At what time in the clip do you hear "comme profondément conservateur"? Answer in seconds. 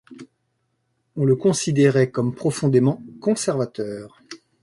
2.09-4.19